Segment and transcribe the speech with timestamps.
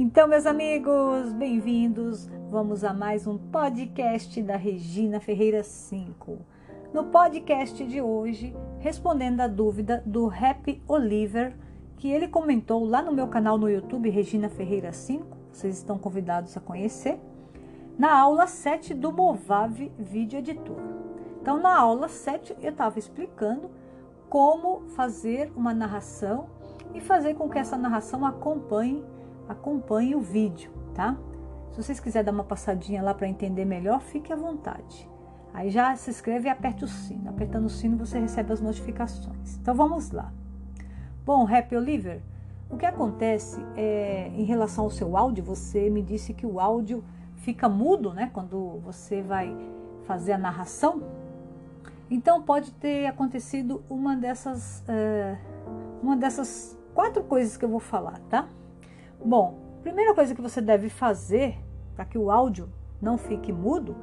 [0.00, 2.28] Então, meus amigos, bem-vindos.
[2.48, 6.38] Vamos a mais um podcast da Regina Ferreira 5.
[6.94, 11.56] No podcast de hoje, respondendo a dúvida do Happy Oliver,
[11.96, 15.36] que ele comentou lá no meu canal no YouTube, Regina Ferreira 5.
[15.50, 17.18] Vocês estão convidados a conhecer.
[17.98, 20.78] Na aula 7 do Movave Vídeo Editor.
[21.42, 23.68] Então, na aula 7, eu estava explicando
[24.30, 26.46] como fazer uma narração
[26.94, 29.04] e fazer com que essa narração acompanhe
[29.48, 31.16] acompanhe o vídeo, tá?
[31.70, 35.08] Se vocês quiserem dar uma passadinha lá para entender melhor, fique à vontade.
[35.52, 37.30] Aí já se inscreve e aperte o sino.
[37.30, 39.56] Apertando o sino você recebe as notificações.
[39.56, 40.32] Então vamos lá.
[41.24, 42.20] Bom, Happy Oliver,
[42.70, 47.02] o que acontece é, em relação ao seu áudio, você me disse que o áudio
[47.36, 48.30] fica mudo, né?
[48.32, 49.56] Quando você vai
[50.04, 51.02] fazer a narração.
[52.10, 55.38] Então pode ter acontecido uma dessas, uh,
[56.02, 58.48] uma dessas quatro coisas que eu vou falar, tá?
[59.24, 61.58] Bom, primeira coisa que você deve fazer
[61.94, 62.68] para que o áudio
[63.02, 63.96] não fique mudo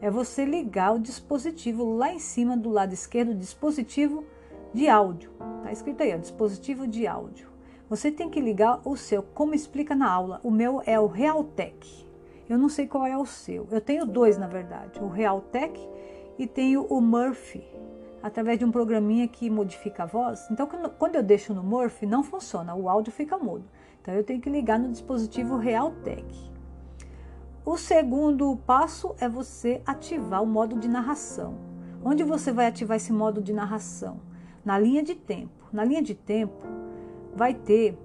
[0.00, 4.24] é você ligar o dispositivo lá em cima do lado esquerdo, dispositivo
[4.72, 5.32] de áudio.
[5.62, 7.48] Tá escrito aí, ó, dispositivo de áudio.
[7.90, 10.40] Você tem que ligar o seu, como explica na aula.
[10.44, 12.06] O meu é o Realtek.
[12.48, 13.66] Eu não sei qual é o seu.
[13.70, 15.78] Eu tenho dois, na verdade, o Realtek
[16.38, 17.64] e tenho o Murphy,
[18.22, 20.48] através de um programinha que modifica a voz.
[20.50, 20.68] Então,
[20.98, 23.64] quando eu deixo no Murphy, não funciona, o áudio fica mudo.
[24.02, 26.26] Então eu tenho que ligar no dispositivo Realtek.
[27.64, 31.54] O segundo passo é você ativar o modo de narração.
[32.04, 34.20] Onde você vai ativar esse modo de narração?
[34.64, 35.68] Na linha de tempo.
[35.72, 36.66] Na linha de tempo
[37.32, 37.96] vai ter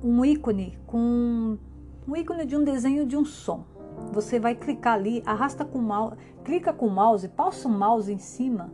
[0.00, 1.58] um ícone com
[2.06, 3.64] um ícone de um desenho de um som.
[4.12, 8.12] Você vai clicar ali, arrasta com o mouse, clica com o mouse, passa o mouse
[8.12, 8.72] em cima.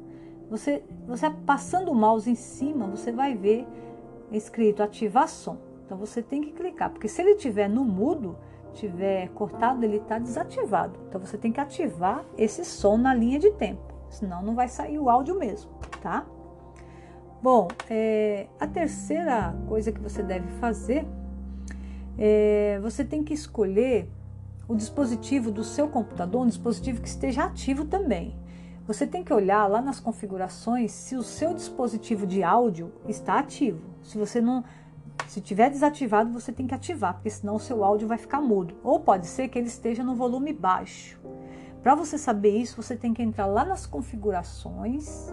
[0.51, 3.67] Você, você passando o mouse em cima, você vai ver
[4.31, 5.66] escrito ativar som.
[5.87, 8.37] Então você tem que clicar, porque se ele estiver no mudo,
[8.75, 10.98] tiver cortado, ele está desativado.
[11.08, 14.98] Então você tem que ativar esse som na linha de tempo, senão não vai sair
[14.98, 15.70] o áudio mesmo,
[16.02, 16.27] tá?
[17.41, 21.07] Bom, é, a terceira coisa que você deve fazer
[22.19, 24.11] é você tem que escolher
[24.67, 28.35] o dispositivo do seu computador, um dispositivo que esteja ativo também.
[28.86, 33.80] Você tem que olhar lá nas configurações se o seu dispositivo de áudio está ativo.
[34.02, 34.64] Se você não
[35.27, 38.77] se tiver desativado, você tem que ativar, porque senão o seu áudio vai ficar mudo.
[38.83, 41.19] Ou pode ser que ele esteja no volume baixo.
[41.83, 45.33] Para você saber isso, você tem que entrar lá nas configurações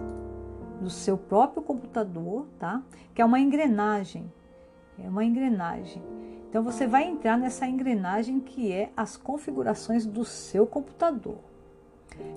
[0.80, 2.82] do seu próprio computador, tá?
[3.14, 4.32] Que é uma engrenagem.
[4.98, 6.02] É uma engrenagem.
[6.48, 11.38] Então você vai entrar nessa engrenagem que é as configurações do seu computador.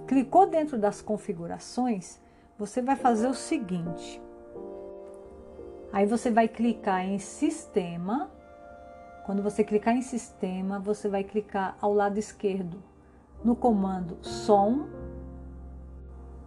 [0.08, 2.20] Clicou dentro das configurações,
[2.58, 4.20] você vai fazer o seguinte:
[5.98, 8.30] Aí você vai clicar em sistema.
[9.26, 12.78] Quando você clicar em sistema, você vai clicar ao lado esquerdo
[13.44, 14.86] no comando som.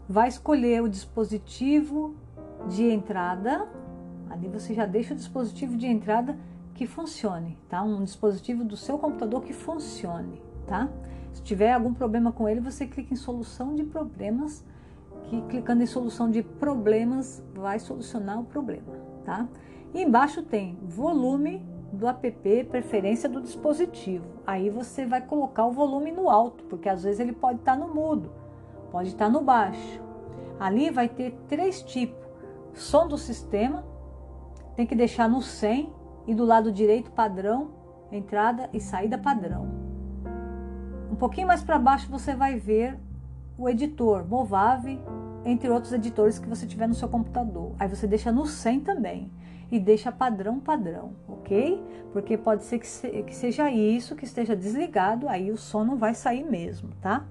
[0.09, 2.15] Vai escolher o dispositivo
[2.69, 3.69] de entrada.
[4.31, 6.39] Ali você já deixa o dispositivo de entrada
[6.73, 7.83] que funcione, tá?
[7.83, 10.89] Um dispositivo do seu computador que funcione, tá?
[11.33, 14.65] Se tiver algum problema com ele, você clica em solução de problemas,
[15.25, 19.49] que clicando em solução de problemas vai solucionar o problema tá?
[19.93, 24.25] E embaixo tem volume do app, preferência do dispositivo.
[24.47, 27.79] Aí você vai colocar o volume no alto, porque às vezes ele pode estar tá
[27.79, 28.31] no mudo,
[28.91, 30.01] pode estar tá no baixo.
[30.59, 32.25] Ali vai ter três tipos:
[32.75, 33.85] som do sistema,
[34.77, 35.93] tem que deixar no 100
[36.27, 37.71] e do lado direito padrão,
[38.13, 39.69] entrada e saída padrão.
[41.11, 42.99] Um pouquinho mais para baixo você vai ver
[43.59, 45.03] o editor Movave
[45.45, 47.73] entre outros editores que você tiver no seu computador.
[47.79, 49.31] Aí você deixa no 100 também
[49.71, 51.83] e deixa padrão padrão, ok?
[52.13, 55.97] Porque pode ser que, se, que seja isso que esteja desligado, aí o som não
[55.97, 57.25] vai sair mesmo, tá?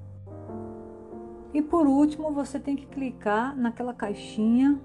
[1.54, 4.80] E por último, você tem que clicar naquela caixinha,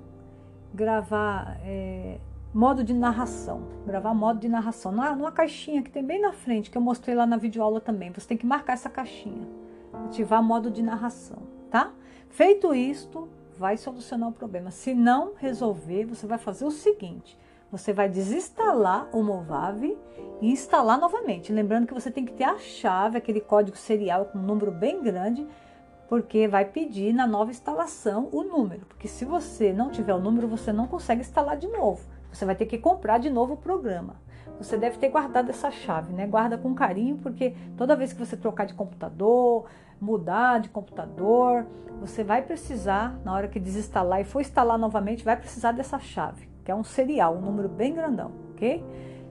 [0.73, 2.19] gravar é,
[2.53, 6.71] modo de narração, gravar modo de narração, numa, numa caixinha que tem bem na frente,
[6.71, 8.11] que eu mostrei lá na videoaula também.
[8.13, 9.47] Você tem que marcar essa caixinha,
[10.07, 11.43] ativar modo de narração,
[11.75, 11.91] tá?
[12.29, 13.29] Feito isto,
[13.59, 14.71] vai solucionar o problema.
[14.71, 17.37] Se não resolver, você vai fazer o seguinte:
[17.69, 19.99] você vai desinstalar o Movave
[20.41, 21.53] e instalar novamente.
[21.53, 25.03] Lembrando que você tem que ter a chave, aquele código serial com um número bem
[25.03, 25.45] grande,
[26.09, 28.87] porque vai pedir na nova instalação o número.
[28.87, 32.14] Porque se você não tiver o número, você não consegue instalar de novo.
[32.35, 34.17] Você vai ter que comprar de novo o programa.
[34.59, 36.27] Você deve ter guardado essa chave, né?
[36.27, 39.67] Guarda com carinho, porque toda vez que você trocar de computador,
[40.01, 41.65] mudar de computador,
[42.01, 46.49] você vai precisar, na hora que desinstalar e for instalar novamente, vai precisar dessa chave,
[46.65, 48.85] que é um serial, um número bem grandão, ok?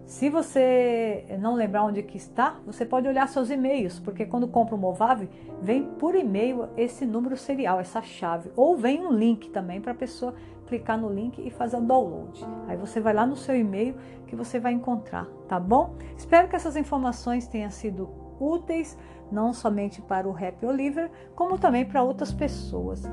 [0.05, 4.75] Se você não lembrar onde que está, você pode olhar seus e-mails, porque quando compra
[4.75, 5.29] o Movave,
[5.61, 9.95] vem por e-mail esse número serial, essa chave, ou vem um link também para a
[9.95, 10.35] pessoa
[10.67, 12.45] clicar no link e fazer o download.
[12.67, 13.95] Aí você vai lá no seu e-mail
[14.27, 15.95] que você vai encontrar, tá bom?
[16.17, 18.09] Espero que essas informações tenham sido
[18.39, 18.97] úteis,
[19.31, 23.03] não somente para o Rap Oliver, como também para outras pessoas.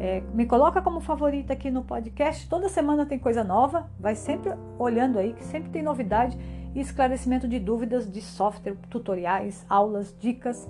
[0.00, 2.48] É, me coloca como favorita aqui no podcast.
[2.48, 3.88] Toda semana tem coisa nova.
[3.98, 6.38] Vai sempre olhando aí, que sempre tem novidade
[6.74, 10.68] e esclarecimento de dúvidas de software, tutoriais, aulas, dicas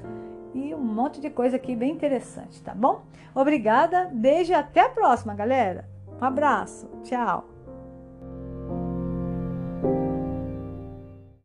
[0.54, 3.02] e um monte de coisa aqui bem interessante, tá bom?
[3.34, 5.88] Obrigada, beijo e até a próxima, galera.
[6.20, 7.53] Um abraço, tchau.